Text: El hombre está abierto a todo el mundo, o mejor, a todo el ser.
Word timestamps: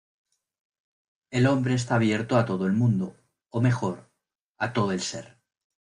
El 1.29 1.45
hombre 1.45 1.75
está 1.75 1.93
abierto 1.93 2.37
a 2.37 2.45
todo 2.45 2.65
el 2.65 2.73
mundo, 2.73 3.17
o 3.51 3.61
mejor, 3.61 4.09
a 4.57 4.73
todo 4.73 4.93
el 4.93 5.01
ser. 5.01 5.37